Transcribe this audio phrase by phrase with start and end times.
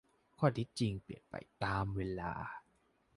[0.37, 2.33] ข้อเท็จจริงเปลี่ยนไปตามเวลา